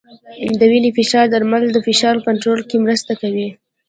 [0.59, 3.47] د وینې فشار درمل د فشار کنټرول کې مرسته کوي.